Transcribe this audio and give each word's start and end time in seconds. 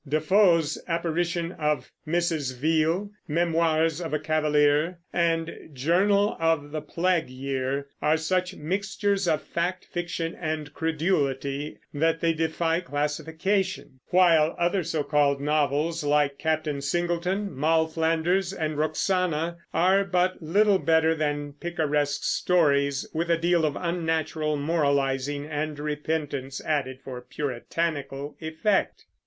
Defoe's 0.09 0.81
Apparition 0.87 1.51
of 1.51 1.91
Mrs. 2.07 2.57
Veal, 2.57 3.11
Memoirs 3.27 4.01
of 4.01 4.15
a 4.15 4.19
Cavalier, 4.19 4.97
and 5.13 5.55
Journal 5.73 6.35
of 6.39 6.71
the 6.71 6.81
Plague 6.81 7.29
Year 7.29 7.87
are 8.01 8.17
such 8.17 8.55
mixtures 8.55 9.27
of 9.27 9.43
fact, 9.43 9.85
fiction, 9.85 10.33
and 10.41 10.73
credulity 10.73 11.77
that 11.93 12.19
they 12.19 12.33
defy 12.33 12.79
classification; 12.79 13.99
while 14.07 14.55
other 14.57 14.83
so 14.83 15.03
called 15.03 15.39
"novels," 15.39 16.03
like 16.03 16.39
Captain 16.39 16.81
Singleton, 16.81 17.55
Moll 17.55 17.85
Flanders, 17.85 18.51
and 18.51 18.79
Roxana, 18.79 19.57
are 19.71 20.03
but, 20.03 20.41
little 20.41 20.79
better 20.79 21.13
than 21.13 21.53
picaresque 21.53 22.23
stories, 22.23 23.07
with 23.13 23.29
a 23.29 23.37
deal 23.37 23.65
of 23.65 23.77
unnatural 23.79 24.57
moralizing 24.57 25.45
and 25.45 25.77
repentance 25.77 26.59
added 26.65 26.99
for 27.03 27.21
puritanical 27.21 28.35
effect. 28.39 29.05